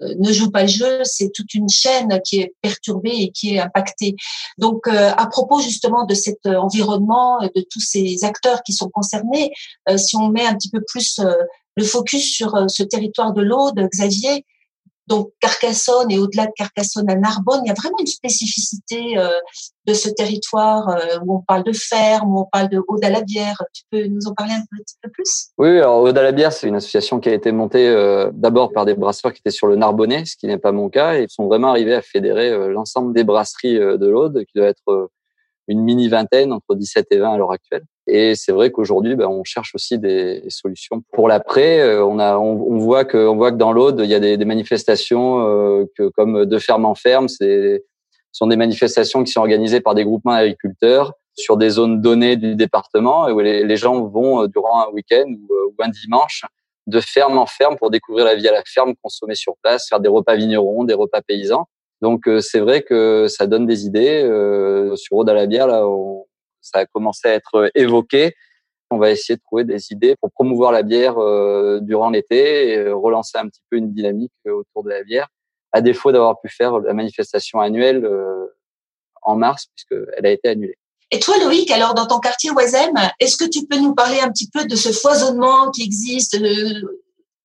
ne 0.00 0.32
joue 0.32 0.50
pas 0.50 0.62
le 0.62 0.68
jeu, 0.68 1.00
c'est 1.04 1.30
toute 1.34 1.52
une 1.52 1.68
chaîne 1.68 2.20
qui 2.24 2.40
est 2.40 2.54
perturbée 2.62 3.12
et 3.12 3.30
qui 3.32 3.56
est 3.56 3.60
impactée. 3.60 4.16
Donc 4.56 4.88
à 4.88 5.26
propos 5.26 5.60
justement 5.60 6.04
de 6.06 6.14
cet 6.14 6.46
environnement, 6.46 7.40
de 7.42 7.66
tous 7.70 7.80
ces 7.80 8.24
acteurs 8.24 8.62
qui 8.62 8.72
sont 8.72 8.88
concernés, 8.88 9.52
si 9.96 10.16
on 10.16 10.30
met 10.30 10.46
un 10.46 10.54
petit 10.54 10.70
peu 10.70 10.80
plus 10.80 11.20
le 11.76 11.84
focus 11.84 12.34
sur 12.34 12.54
euh, 12.54 12.68
ce 12.68 12.82
territoire 12.82 13.32
de 13.32 13.42
l'Aude, 13.42 13.88
Xavier, 13.92 14.44
donc 15.06 15.30
Carcassonne 15.40 16.10
et 16.10 16.18
au-delà 16.18 16.46
de 16.46 16.52
Carcassonne 16.56 17.10
à 17.10 17.14
Narbonne, 17.14 17.60
il 17.64 17.68
y 17.68 17.70
a 17.70 17.74
vraiment 17.74 17.98
une 18.00 18.06
spécificité 18.06 19.18
euh, 19.18 19.28
de 19.86 19.94
ce 19.94 20.08
territoire 20.08 20.88
euh, 20.88 21.18
où 21.24 21.36
on 21.36 21.40
parle 21.40 21.64
de 21.64 21.72
ferme, 21.72 22.34
où 22.34 22.40
on 22.40 22.48
parle 22.50 22.68
de 22.68 22.82
Aude 22.88 23.04
à 23.04 23.10
la 23.10 23.22
bière. 23.22 23.62
Tu 23.72 23.82
peux 23.90 24.06
nous 24.06 24.26
en 24.26 24.34
parler 24.34 24.54
un 24.54 24.62
petit 24.76 24.96
peu 25.02 25.10
plus? 25.10 25.48
Oui, 25.58 25.78
alors 25.78 26.00
Aude 26.02 26.16
la 26.16 26.32
bière, 26.32 26.52
c'est 26.52 26.68
une 26.68 26.76
association 26.76 27.20
qui 27.20 27.28
a 27.28 27.34
été 27.34 27.52
montée 27.52 27.86
d'abord 28.32 28.72
par 28.72 28.84
des 28.84 28.94
brasseurs 28.94 29.32
qui 29.32 29.40
étaient 29.40 29.50
sur 29.50 29.66
le 29.66 29.76
Narbonnais, 29.76 30.24
ce 30.24 30.36
qui 30.36 30.46
n'est 30.46 30.58
pas 30.58 30.72
mon 30.72 30.88
cas, 30.88 31.18
et 31.18 31.24
ils 31.24 31.30
sont 31.30 31.46
vraiment 31.46 31.68
arrivés 31.68 31.94
à 31.94 32.02
fédérer 32.02 32.70
l'ensemble 32.70 33.14
des 33.14 33.24
brasseries 33.24 33.78
de 33.78 34.06
l'Aude, 34.06 34.44
qui 34.44 34.58
doit 34.58 34.68
être 34.68 35.10
une 35.68 35.80
mini 35.80 36.08
vingtaine 36.08 36.52
entre 36.52 36.74
17 36.74 37.06
et 37.10 37.18
20 37.18 37.32
à 37.32 37.36
l'heure 37.36 37.52
actuelle. 37.52 37.84
Et 38.06 38.34
c'est 38.34 38.52
vrai 38.52 38.70
qu'aujourd'hui, 38.70 39.16
ben, 39.16 39.26
on 39.26 39.42
cherche 39.42 39.74
aussi 39.74 39.98
des 39.98 40.44
solutions 40.48 41.02
pour 41.12 41.28
l'après. 41.28 41.80
Euh, 41.80 42.04
on 42.04 42.18
a, 42.18 42.38
on, 42.38 42.78
voit 42.78 43.04
que, 43.04 43.18
on 43.18 43.36
voit 43.36 43.50
que 43.50 43.56
dans 43.56 43.72
l'Aude, 43.72 44.00
il 44.04 44.10
y 44.10 44.14
a 44.14 44.20
des, 44.20 44.36
des 44.36 44.44
manifestations 44.44 45.40
euh, 45.40 45.84
que, 45.96 46.08
comme 46.08 46.44
de 46.44 46.58
ferme 46.58 46.84
en 46.84 46.94
ferme, 46.94 47.28
c'est 47.28 47.82
sont 48.36 48.46
des 48.46 48.56
manifestations 48.56 49.24
qui 49.24 49.32
sont 49.32 49.40
organisées 49.40 49.80
par 49.80 49.94
des 49.94 50.04
groupements 50.04 50.34
d'agriculteurs 50.34 51.14
sur 51.34 51.56
des 51.56 51.70
zones 51.70 52.02
données 52.02 52.36
du 52.36 52.54
département 52.54 53.28
où 53.28 53.40
les, 53.40 53.76
gens 53.76 54.02
vont 54.02 54.42
euh, 54.42 54.46
durant 54.46 54.86
un 54.86 54.92
week-end 54.92 55.24
ou, 55.26 55.54
ou, 55.54 55.74
un 55.82 55.88
dimanche 55.88 56.44
de 56.86 57.00
ferme 57.00 57.38
en 57.38 57.46
ferme 57.46 57.76
pour 57.76 57.90
découvrir 57.90 58.26
la 58.26 58.34
vie 58.34 58.46
à 58.46 58.52
la 58.52 58.62
ferme, 58.66 58.94
consommer 59.02 59.34
sur 59.34 59.54
place, 59.62 59.88
faire 59.88 60.00
des 60.00 60.08
repas 60.08 60.36
vignerons, 60.36 60.84
des 60.84 60.94
repas 60.94 61.22
paysans. 61.22 61.66
Donc 62.02 62.28
c'est 62.40 62.60
vrai 62.60 62.82
que 62.82 63.26
ça 63.28 63.46
donne 63.46 63.66
des 63.66 63.86
idées. 63.86 64.22
sur 64.96 65.28
à 65.28 65.32
la 65.32 65.46
bière, 65.46 65.66
là, 65.66 65.88
on, 65.88 66.26
ça 66.66 66.80
a 66.80 66.86
commencé 66.86 67.28
à 67.28 67.34
être 67.34 67.70
évoqué. 67.74 68.34
On 68.90 68.98
va 68.98 69.10
essayer 69.10 69.36
de 69.36 69.42
trouver 69.42 69.64
des 69.64 69.92
idées 69.92 70.14
pour 70.20 70.30
promouvoir 70.30 70.70
la 70.70 70.82
bière 70.82 71.18
euh, 71.18 71.80
durant 71.80 72.10
l'été 72.10 72.68
et 72.68 72.88
relancer 72.88 73.36
un 73.36 73.48
petit 73.48 73.62
peu 73.68 73.78
une 73.78 73.92
dynamique 73.92 74.32
autour 74.46 74.84
de 74.84 74.90
la 74.90 75.02
bière, 75.02 75.28
à 75.72 75.80
défaut 75.80 76.12
d'avoir 76.12 76.40
pu 76.40 76.48
faire 76.48 76.78
la 76.78 76.94
manifestation 76.94 77.60
annuelle 77.60 78.04
euh, 78.04 78.46
en 79.22 79.34
mars, 79.34 79.66
puisqu'elle 79.74 80.26
a 80.26 80.30
été 80.30 80.48
annulée. 80.48 80.78
Et 81.10 81.18
toi, 81.18 81.34
Loïc, 81.38 81.70
alors 81.70 81.94
dans 81.94 82.06
ton 82.06 82.18
quartier 82.18 82.50
Oisem, 82.50 82.94
est-ce 83.20 83.36
que 83.36 83.48
tu 83.48 83.66
peux 83.66 83.78
nous 83.78 83.94
parler 83.94 84.20
un 84.20 84.30
petit 84.30 84.48
peu 84.50 84.66
de 84.66 84.76
ce 84.76 84.90
foisonnement 84.90 85.70
qui 85.70 85.82
existe, 85.82 86.36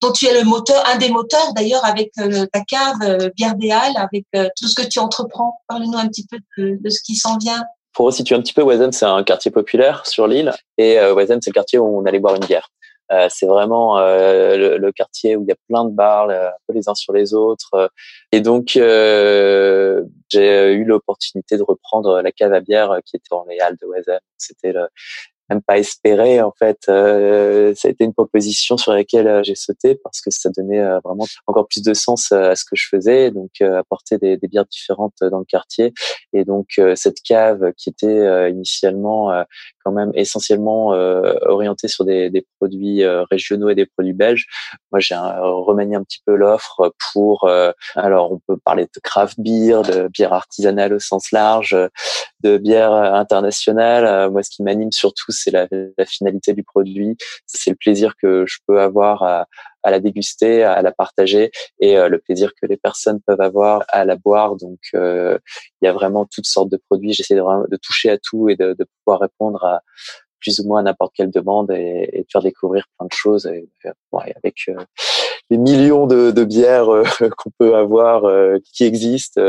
dont 0.01 0.11
tu 0.11 0.25
es 0.25 0.39
le 0.39 0.43
moteur, 0.47 0.83
un 0.87 0.97
des 0.97 1.09
moteurs 1.09 1.53
d'ailleurs 1.53 1.85
avec 1.85 2.11
euh, 2.19 2.45
ta 2.51 2.61
cave 2.61 3.29
Bière 3.35 3.55
des 3.55 3.71
Halles, 3.71 3.97
avec 3.97 4.25
tout 4.57 4.67
ce 4.67 4.75
que 4.75 4.87
tu 4.87 4.99
entreprends 4.99 5.61
Parle-nous 5.67 5.97
un 5.97 6.07
petit 6.07 6.25
peu 6.25 6.37
de 6.57 6.89
ce 6.89 7.01
qui 7.03 7.15
s'en 7.15 7.37
vient 7.37 7.61
pour 7.93 8.05
resituer 8.05 8.35
un 8.35 8.41
petit 8.41 8.53
peu, 8.53 8.61
Wazem, 8.61 8.91
c'est 8.91 9.05
un 9.05 9.23
quartier 9.23 9.51
populaire 9.51 10.05
sur 10.07 10.27
l'île. 10.27 10.53
Et 10.77 10.97
euh, 10.99 11.13
c'est 11.27 11.47
le 11.47 11.51
quartier 11.51 11.79
où 11.79 11.99
on 11.99 12.05
allait 12.05 12.19
boire 12.19 12.35
une 12.35 12.45
bière. 12.45 12.69
Euh, 13.11 13.27
c'est 13.29 13.45
vraiment 13.45 13.97
euh, 13.97 14.77
le, 14.77 14.91
quartier 14.93 15.35
où 15.35 15.43
il 15.43 15.49
y 15.49 15.51
a 15.51 15.57
plein 15.67 15.83
de 15.83 15.91
bars, 15.91 16.29
euh, 16.29 16.47
un 16.47 16.53
peu 16.65 16.73
les 16.73 16.87
uns 16.87 16.95
sur 16.95 17.11
les 17.11 17.33
autres. 17.33 17.91
Et 18.31 18.39
donc, 18.39 18.77
euh, 18.77 20.03
j'ai 20.29 20.71
eu 20.71 20.85
l'opportunité 20.85 21.57
de 21.57 21.63
reprendre 21.63 22.21
la 22.21 22.31
cave 22.31 22.53
à 22.53 22.61
bière 22.61 22.99
qui 23.05 23.17
était 23.17 23.27
dans 23.29 23.45
les 23.49 23.59
halles 23.59 23.75
de 23.81 23.85
Wazem. 23.85 24.19
C'était 24.37 24.73
même 25.51 25.61
pas 25.61 25.77
espéré 25.77 26.41
en 26.41 26.53
fait. 26.57 26.79
Euh, 26.87 27.73
ça 27.75 27.89
a 27.89 27.91
été 27.91 28.05
une 28.05 28.13
proposition 28.13 28.77
sur 28.77 28.93
laquelle 28.93 29.27
euh, 29.27 29.43
j'ai 29.43 29.55
sauté 29.55 29.95
parce 29.95 30.21
que 30.21 30.31
ça 30.31 30.49
donnait 30.55 30.79
euh, 30.79 30.99
vraiment 31.03 31.25
encore 31.45 31.67
plus 31.67 31.83
de 31.83 31.93
sens 31.93 32.31
à 32.31 32.55
ce 32.55 32.63
que 32.63 32.75
je 32.75 32.87
faisais, 32.89 33.31
donc 33.31 33.61
apporter 33.61 34.17
des, 34.17 34.37
des, 34.37 34.47
bières 34.47 34.65
différentes 34.65 35.15
dans 35.21 35.39
le 35.39 35.45
quartier. 35.45 35.93
Et 36.33 36.45
donc 36.45 36.79
cette 36.95 37.21
cave 37.21 37.71
qui 37.77 37.89
était 37.89 38.49
initialement 38.49 39.31
quand 39.83 39.91
même 39.91 40.11
essentiellement 40.13 40.87
orientée 40.87 41.87
sur 41.87 42.05
des, 42.05 42.29
des 42.29 42.45
produits 42.59 43.05
régionaux 43.29 43.69
et 43.69 43.75
des 43.75 43.85
produits 43.85 44.13
belges, 44.13 44.47
moi 44.91 44.99
j'ai 44.99 45.15
remanié 45.15 45.95
un 45.95 46.03
petit 46.03 46.21
peu 46.25 46.35
l'offre 46.35 46.93
pour 47.13 47.49
alors 47.95 48.31
on 48.31 48.39
peut 48.47 48.57
parler 48.63 48.83
de 48.83 48.99
craft 49.01 49.39
beer, 49.39 49.81
de 49.83 50.07
bière 50.07 50.33
artisanale 50.33 50.93
au 50.93 50.99
sens 50.99 51.31
large, 51.31 51.77
de 52.41 52.57
bière 52.57 52.93
internationale. 52.93 54.29
Moi 54.31 54.43
ce 54.43 54.49
qui 54.49 54.63
m'anime 54.63 54.91
surtout 54.91 55.31
c'est 55.43 55.51
la, 55.51 55.67
la, 55.97 56.05
finalité 56.05 56.53
du 56.53 56.63
produit, 56.63 57.17
c'est 57.45 57.71
le 57.71 57.75
plaisir 57.75 58.15
que 58.21 58.45
je 58.47 58.57
peux 58.67 58.79
avoir 58.79 59.23
à, 59.23 59.47
à 59.83 59.91
la 59.91 59.99
déguster, 59.99 60.63
à 60.63 60.81
la 60.81 60.91
partager 60.91 61.51
et 61.79 61.97
euh, 61.97 62.09
le 62.09 62.19
plaisir 62.19 62.51
que 62.59 62.65
les 62.67 62.77
personnes 62.77 63.19
peuvent 63.21 63.41
avoir 63.41 63.83
à 63.89 64.05
la 64.05 64.15
boire. 64.15 64.55
Donc 64.55 64.79
euh, 64.93 65.37
il 65.81 65.85
y 65.85 65.87
a 65.87 65.93
vraiment 65.93 66.25
toutes 66.25 66.45
sortes 66.45 66.69
de 66.69 66.77
produits. 66.77 67.13
J'essaie 67.13 67.35
de, 67.35 67.41
de, 67.69 67.77
toucher 67.77 68.09
à 68.09 68.17
tout 68.17 68.49
et 68.49 68.55
de, 68.55 68.73
de, 68.77 68.85
pouvoir 69.03 69.21
répondre 69.21 69.63
à 69.63 69.81
plus 70.39 70.59
ou 70.59 70.67
moins 70.67 70.83
n'importe 70.83 71.13
quelle 71.15 71.31
demande 71.31 71.71
et, 71.71 72.09
et, 72.13 72.21
de 72.21 72.27
faire 72.31 72.41
découvrir 72.41 72.85
plein 72.97 73.07
de 73.07 73.13
choses. 73.13 73.45
Et, 73.47 73.69
ouais, 74.11 74.33
avec 74.35 74.55
euh, 74.69 74.83
les 75.49 75.57
millions 75.57 76.07
de, 76.07 76.31
de 76.31 76.43
bières 76.43 76.87
qu'on 77.37 77.51
peut 77.57 77.75
avoir 77.75 78.23
qui 78.73 78.85
existent, 78.85 79.41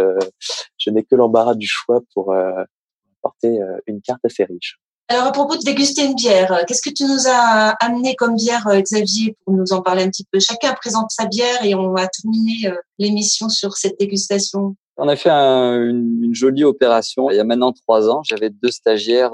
je 0.78 0.90
n'ai 0.90 1.04
que 1.04 1.14
l'embarras 1.14 1.54
du 1.54 1.68
choix 1.68 2.00
pour 2.12 2.34
apporter 2.34 3.60
une 3.86 4.02
carte 4.02 4.24
assez 4.24 4.42
riche. 4.44 4.80
Alors, 5.12 5.26
à 5.26 5.32
propos 5.32 5.56
de 5.56 5.62
déguster 5.62 6.06
une 6.06 6.14
bière, 6.14 6.50
euh, 6.52 6.62
qu'est-ce 6.66 6.80
que 6.80 6.88
tu 6.88 7.04
nous 7.04 7.28
as 7.28 7.76
amené 7.84 8.14
comme 8.14 8.34
bière, 8.34 8.66
euh, 8.66 8.80
Xavier, 8.80 9.36
pour 9.44 9.52
nous 9.52 9.74
en 9.74 9.82
parler 9.82 10.04
un 10.04 10.08
petit 10.08 10.24
peu? 10.24 10.40
Chacun 10.40 10.72
présente 10.72 11.10
sa 11.10 11.26
bière 11.26 11.62
et 11.62 11.74
on 11.74 11.92
va 11.92 12.08
terminer 12.08 12.70
euh, 12.70 12.76
l'émission 12.98 13.50
sur 13.50 13.74
cette 13.74 13.98
dégustation. 14.00 14.74
On 14.96 15.08
a 15.08 15.16
fait 15.16 15.28
une, 15.28 16.30
jolie 16.32 16.64
opération. 16.64 17.28
Il 17.28 17.36
y 17.36 17.40
a 17.40 17.44
maintenant 17.44 17.72
trois 17.72 18.08
ans, 18.08 18.22
j'avais 18.24 18.48
deux 18.48 18.70
stagiaires 18.70 19.32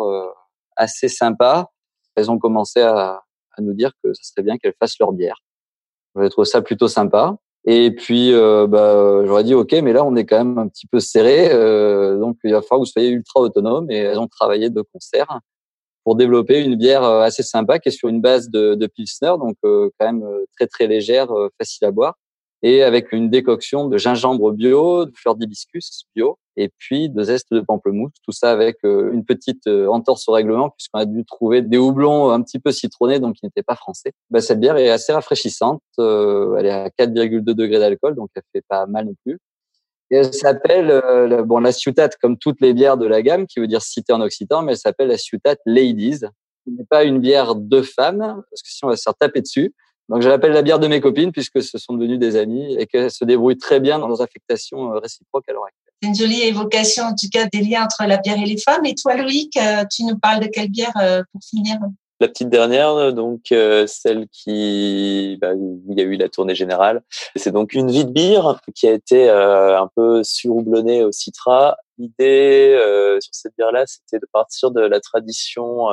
assez 0.74 1.08
sympas. 1.08 1.66
Elles 2.16 2.28
ont 2.28 2.40
commencé 2.40 2.80
à, 2.80 3.22
nous 3.60 3.72
dire 3.72 3.92
que 4.02 4.12
ce 4.14 4.24
serait 4.24 4.42
bien 4.42 4.58
qu'elles 4.58 4.74
fassent 4.80 4.98
leur 4.98 5.12
bière. 5.12 5.36
J'avais 6.16 6.28
trouvé 6.28 6.46
ça 6.46 6.60
plutôt 6.60 6.88
sympa. 6.88 7.36
Et 7.64 7.92
puis, 7.92 8.32
bah, 8.32 9.24
j'aurais 9.26 9.44
dit, 9.44 9.54
OK, 9.54 9.72
mais 9.74 9.92
là, 9.92 10.04
on 10.04 10.16
est 10.16 10.26
quand 10.26 10.38
même 10.38 10.58
un 10.58 10.66
petit 10.66 10.88
peu 10.88 10.98
serré. 10.98 11.50
donc, 12.18 12.36
il 12.42 12.52
va 12.52 12.62
falloir 12.62 12.80
que 12.80 12.88
vous 12.88 12.92
soyez 12.92 13.10
ultra 13.10 13.40
autonome. 13.40 13.88
Et 13.92 13.98
elles 13.98 14.18
ont 14.18 14.28
travaillé 14.28 14.70
de 14.70 14.82
concert 14.82 15.40
pour 16.08 16.16
développer 16.16 16.64
une 16.64 16.76
bière 16.76 17.04
euh, 17.04 17.20
assez 17.20 17.42
sympa 17.42 17.78
qui 17.78 17.90
est 17.90 17.92
sur 17.92 18.08
une 18.08 18.22
base 18.22 18.48
de, 18.48 18.74
de 18.74 18.86
pilsner, 18.86 19.34
donc 19.38 19.56
euh, 19.66 19.90
quand 19.98 20.06
même 20.06 20.22
euh, 20.22 20.46
très 20.56 20.66
très 20.66 20.86
légère, 20.86 21.28
facile 21.58 21.86
à 21.86 21.90
boire, 21.90 22.14
et 22.62 22.82
avec 22.82 23.12
une 23.12 23.28
décoction 23.28 23.88
de 23.88 23.98
gingembre 23.98 24.52
bio, 24.52 25.04
de 25.04 25.12
fleurs 25.14 25.34
d'hibiscus 25.34 26.04
bio, 26.16 26.38
et 26.56 26.70
puis 26.78 27.10
de 27.10 27.22
zeste 27.22 27.48
de 27.52 27.60
pamplemousse. 27.60 28.14
Tout 28.24 28.32
ça 28.32 28.50
avec 28.50 28.78
une 28.84 29.22
petite 29.22 29.66
entorse 29.66 30.26
au 30.30 30.32
règlement 30.32 30.70
puisqu'on 30.70 31.00
a 31.00 31.04
dû 31.04 31.26
trouver 31.26 31.60
des 31.60 31.76
houblons 31.76 32.30
un 32.30 32.40
petit 32.40 32.58
peu 32.58 32.72
citronnés, 32.72 33.20
donc 33.20 33.34
qui 33.34 33.44
n'étaient 33.44 33.62
pas 33.62 33.76
français. 33.76 34.12
Bah, 34.30 34.40
cette 34.40 34.60
bière 34.60 34.78
est 34.78 34.88
assez 34.88 35.12
rafraîchissante. 35.12 35.82
elle 35.98 36.64
est 36.64 36.70
à 36.70 36.88
4,2 36.88 37.42
degrés 37.42 37.80
d'alcool, 37.80 38.14
donc 38.14 38.30
elle 38.34 38.42
fait 38.54 38.64
pas 38.66 38.86
mal 38.86 39.04
non 39.04 39.14
plus. 39.26 39.38
Et 40.10 40.16
elle 40.16 40.32
s'appelle, 40.32 40.90
euh, 40.90 41.42
bon, 41.42 41.58
la 41.60 41.72
Ciutat, 41.72 42.08
comme 42.20 42.38
toutes 42.38 42.60
les 42.60 42.72
bières 42.72 42.96
de 42.96 43.06
la 43.06 43.22
gamme, 43.22 43.46
qui 43.46 43.60
veut 43.60 43.66
dire 43.66 43.82
cité 43.82 44.12
en 44.12 44.20
occitan, 44.20 44.62
mais 44.62 44.72
elle 44.72 44.78
s'appelle 44.78 45.08
la 45.08 45.18
Ciutat 45.18 45.56
Ladies. 45.66 46.20
Ce 46.20 46.70
n'est 46.70 46.84
pas 46.88 47.04
une 47.04 47.18
bière 47.18 47.54
de 47.54 47.82
femmes, 47.82 48.42
parce 48.50 48.62
que 48.62 48.70
si 48.70 48.84
on 48.84 48.88
va 48.88 48.96
se 48.96 49.02
faire 49.02 49.14
taper 49.14 49.42
dessus. 49.42 49.74
Donc, 50.08 50.22
je 50.22 50.28
l'appelle 50.28 50.52
la 50.52 50.62
bière 50.62 50.78
de 50.78 50.88
mes 50.88 51.00
copines, 51.00 51.32
puisque 51.32 51.62
ce 51.62 51.76
sont 51.76 51.92
devenues 51.92 52.16
des 52.16 52.36
amies 52.36 52.74
et 52.78 52.86
qu'elles 52.86 53.10
se 53.10 53.24
débrouillent 53.24 53.58
très 53.58 53.80
bien 53.80 53.98
dans 53.98 54.08
leurs 54.08 54.22
affectations 54.22 54.94
euh, 54.94 54.98
réciproques 54.98 55.44
à 55.48 55.52
l'heure 55.52 55.64
actuelle. 55.64 55.92
C'est 56.02 56.08
une 56.08 56.14
jolie 56.14 56.42
évocation, 56.42 57.04
en 57.04 57.14
tout 57.14 57.28
cas, 57.30 57.46
des 57.52 57.60
liens 57.60 57.84
entre 57.84 58.04
la 58.06 58.16
bière 58.16 58.38
et 58.38 58.46
les 58.46 58.56
femmes. 58.56 58.86
Et 58.86 58.94
toi, 58.94 59.16
Loïc, 59.16 59.56
euh, 59.58 59.84
tu 59.90 60.04
nous 60.04 60.18
parles 60.18 60.40
de 60.40 60.46
quelle 60.46 60.70
bière 60.70 60.94
pour 61.32 61.42
finir? 61.42 61.76
La 62.20 62.28
petite 62.28 62.48
dernière, 62.48 63.12
donc 63.12 63.52
euh, 63.52 63.86
celle 63.86 64.26
qui, 64.28 65.38
bah, 65.40 65.52
où 65.54 65.82
il 65.88 65.98
y 65.98 66.00
a 66.00 66.04
eu 66.04 66.16
la 66.16 66.28
tournée 66.28 66.54
générale, 66.54 67.02
c'est 67.36 67.52
donc 67.52 67.74
une 67.74 67.90
vie 67.90 68.04
de 68.04 68.10
bière 68.10 68.60
qui 68.74 68.88
a 68.88 68.92
été 68.92 69.30
euh, 69.30 69.80
un 69.80 69.88
peu 69.94 70.22
surhoublonnée 70.24 71.04
au 71.04 71.12
Citra. 71.12 71.76
L'idée 71.98 72.76
euh, 72.80 73.18
sur 73.20 73.34
cette 73.34 73.54
bière-là, 73.56 73.84
c'était 73.86 74.18
de 74.18 74.28
partir 74.32 74.70
de 74.70 74.80
la 74.80 75.00
tradition 75.00 75.90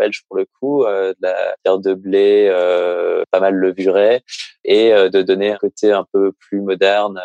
belge 0.00 0.24
pour 0.28 0.36
le 0.36 0.46
coup, 0.58 0.84
euh, 0.84 1.10
de 1.12 1.16
la 1.22 1.56
terre 1.62 1.78
de 1.78 1.94
blé, 1.94 2.48
euh, 2.50 2.89
pas 3.30 3.40
mal 3.40 3.54
levurée, 3.54 4.22
et 4.64 4.92
euh, 4.92 5.08
de 5.08 5.22
donner 5.22 5.52
un 5.52 5.56
côté 5.56 5.92
un 5.92 6.06
peu 6.12 6.32
plus 6.32 6.60
moderne 6.60 7.20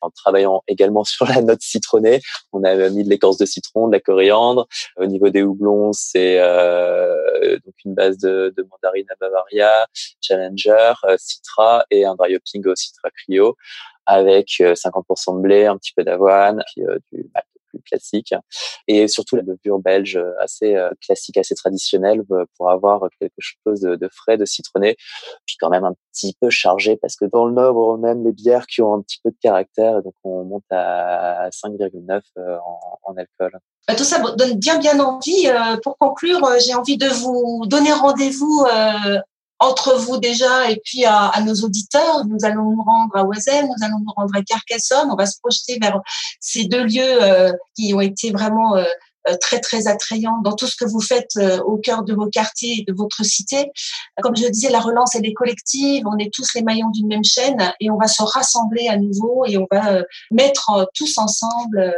en 0.00 0.10
travaillant 0.10 0.62
également 0.68 1.04
sur 1.04 1.26
la 1.26 1.42
note 1.42 1.62
citronnée. 1.62 2.20
On 2.52 2.64
a 2.64 2.88
mis 2.90 3.04
de 3.04 3.10
l'écorce 3.10 3.38
de 3.38 3.46
citron, 3.46 3.88
de 3.88 3.92
la 3.92 4.00
coriandre. 4.00 4.66
Au 4.96 5.06
niveau 5.06 5.30
des 5.30 5.42
houblons, 5.42 5.92
c'est 5.92 6.38
donc 6.38 7.74
une 7.84 7.94
base 7.94 8.18
de, 8.18 8.52
de, 8.56 8.66
mandarine 8.70 9.06
à 9.10 9.14
Bavaria, 9.20 9.86
Challenger, 10.20 10.94
Citra 11.18 11.84
et 11.90 12.04
un 12.04 12.14
dry 12.14 12.36
hopping 12.36 12.66
au 12.66 12.74
Citra 12.74 13.10
Cryo 13.10 13.56
avec 14.06 14.48
50% 14.60 15.36
de 15.36 15.40
blé, 15.42 15.66
un 15.66 15.76
petit 15.76 15.92
peu 15.92 16.04
d'avoine, 16.04 16.62
puis 16.74 16.84
du 17.12 17.28
malt 17.34 17.46
classique 17.84 18.34
et 18.88 19.08
surtout 19.08 19.36
la 19.36 19.42
levure 19.42 19.78
belge 19.78 20.16
euh, 20.16 20.32
assez 20.40 20.74
euh, 20.74 20.90
classique, 21.04 21.36
assez 21.36 21.54
traditionnelle 21.54 22.22
euh, 22.30 22.44
pour 22.56 22.70
avoir 22.70 23.08
quelque 23.20 23.38
chose 23.38 23.80
de, 23.80 24.08
frais, 24.12 24.36
de 24.36 24.44
citronné, 24.44 24.96
puis 25.46 25.56
quand 25.58 25.70
même 25.70 25.84
un 25.84 25.94
petit 26.12 26.36
peu 26.40 26.50
chargé 26.50 26.96
parce 26.96 27.16
que 27.16 27.24
dans 27.24 27.46
le 27.46 27.52
Nord, 27.52 27.98
même 27.98 28.24
les 28.24 28.32
bières 28.32 28.66
qui 28.66 28.82
ont 28.82 28.94
un 28.94 29.02
petit 29.02 29.18
peu 29.22 29.30
de 29.30 29.36
caractère, 29.40 30.02
donc 30.02 30.14
on 30.24 30.44
monte 30.44 30.64
à 30.70 31.48
5,9 31.50 32.20
en, 33.04 33.14
alcool. 33.16 33.58
Bah, 33.88 33.94
tout 33.94 34.04
ça 34.04 34.18
donne 34.36 34.54
bien 34.54 34.78
bien 34.78 34.98
envie. 35.00 35.48
Pour 35.82 35.96
conclure, 35.98 36.40
j'ai 36.64 36.74
envie 36.74 36.96
de 36.96 37.08
vous 37.08 37.64
donner 37.66 37.92
rendez-vous 37.92 38.66
entre 39.58 39.94
vous 39.94 40.18
déjà 40.18 40.70
et 40.70 40.80
puis 40.84 41.04
à, 41.04 41.32
nos 41.44 41.54
auditeurs. 41.54 42.24
Nous 42.26 42.44
allons 42.44 42.70
nous 42.70 42.82
rendre 42.82 43.16
à 43.16 43.24
Oisem, 43.24 43.66
nous 43.66 43.84
allons 43.86 43.98
nous 44.00 44.12
rendre 44.14 44.34
à 44.36 44.42
Carcassonne. 44.42 45.08
On 45.10 45.16
va 45.16 45.26
se 45.26 45.38
projeter 45.40 45.78
vers 45.80 46.00
ces 46.40 46.64
deux 46.64 46.84
lieux 46.84 47.22
euh, 47.22 47.52
qui 47.74 47.94
ont 47.94 48.00
été 48.00 48.30
vraiment 48.30 48.76
euh, 48.76 48.84
euh, 49.28 49.36
très 49.40 49.60
très 49.60 49.86
attrayants 49.86 50.40
dans 50.44 50.52
tout 50.52 50.66
ce 50.66 50.76
que 50.76 50.84
vous 50.84 51.00
faites 51.00 51.38
au 51.64 51.78
cœur 51.78 52.04
de 52.04 52.14
vos 52.14 52.28
quartiers 52.28 52.80
et 52.80 52.84
de 52.90 52.94
votre 52.96 53.24
cité. 53.24 53.70
Comme 54.22 54.36
je 54.36 54.46
disais, 54.48 54.70
la 54.70 54.80
relance 54.80 55.14
elle 55.14 55.26
est 55.26 55.34
collective. 55.34 56.04
On 56.06 56.18
est 56.18 56.32
tous 56.32 56.54
les 56.54 56.62
maillons 56.62 56.90
d'une 56.90 57.08
même 57.08 57.24
chaîne 57.24 57.72
et 57.80 57.90
on 57.90 57.96
va 57.96 58.08
se 58.08 58.22
rassembler 58.22 58.88
à 58.88 58.96
nouveau 58.96 59.44
et 59.46 59.56
on 59.58 59.66
va 59.70 60.02
mettre 60.30 60.88
tous 60.94 61.18
ensemble 61.18 61.94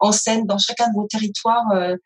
en 0.00 0.12
scène 0.12 0.46
dans 0.46 0.58
chacun 0.58 0.88
de 0.88 0.94
vos 0.94 1.06
territoires 1.06 1.70
euh, 1.72 1.96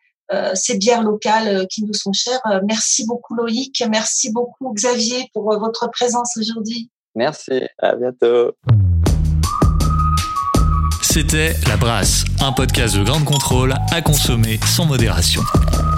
ces 0.55 0.77
bières 0.79 1.03
locales 1.03 1.49
euh, 1.49 1.65
qui 1.67 1.85
nous 1.85 1.95
sont 1.95 2.13
chères. 2.13 2.41
Euh, 2.51 2.61
merci 2.67 3.07
beaucoup 3.07 3.35
Loïc, 3.35 3.83
merci 3.91 4.33
beaucoup 4.33 4.73
Xavier 4.73 5.29
pour 5.33 5.45
votre 5.59 5.89
présence 5.91 6.37
aujourd'hui. 6.39 6.91
Merci, 7.15 7.63
à 7.79 7.95
bientôt. 7.95 8.53
C'était 11.03 11.55
La 11.69 11.77
Brasse, 11.77 12.25
un 12.41 12.51
podcast 12.51 12.97
de 12.97 13.05
grande 13.05 13.25
contrôle 13.25 13.75
à 13.93 14.03
consommer 14.03 14.59
sans 14.67 14.85
modération. 14.85 15.43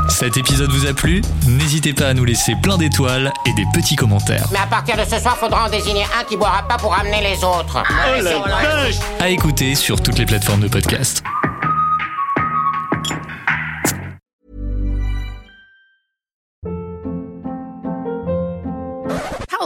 Cet 0.08 0.36
épisode 0.36 0.70
vous 0.70 0.86
a 0.86 0.92
plu? 0.92 1.22
N'hésitez 1.48 1.94
pas 1.94 2.08
à 2.08 2.14
nous 2.14 2.24
laisser 2.24 2.54
plein 2.62 2.76
d'étoiles 2.76 3.32
et 3.46 3.52
des 3.54 3.64
petits 3.72 3.96
commentaires. 3.96 4.46
Mais 4.52 4.58
à 4.58 4.66
partir 4.66 4.96
de 4.96 5.04
ce 5.04 5.18
soir, 5.18 5.36
faudra 5.36 5.66
en 5.66 5.70
désigner 5.70 6.04
un 6.18 6.24
qui 6.24 6.36
boira 6.36 6.66
pas 6.68 6.76
pour 6.76 6.94
amener 6.94 7.22
les 7.22 7.44
autres. 7.44 7.82
Oh 7.82 8.22
la 8.22 9.24
À 9.24 9.28
écouter 9.30 9.74
sur 9.74 10.02
toutes 10.02 10.18
les 10.18 10.26
plateformes 10.26 10.60
de 10.60 10.68
podcast. 10.68 11.22